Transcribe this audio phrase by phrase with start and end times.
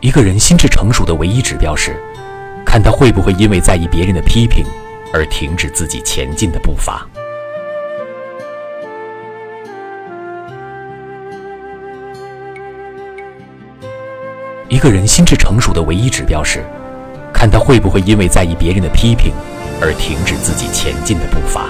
[0.00, 1.94] 一个人心智成熟的唯一指标是
[2.64, 4.64] 看他会不会因为在意别人的批评
[5.12, 7.06] 而停止自己前进的步伐。
[14.68, 16.64] 一个人心智成熟的唯一指标是
[17.30, 19.34] 看他会不会因为在意别人的批评
[19.82, 21.68] 而停止自己前进的步伐。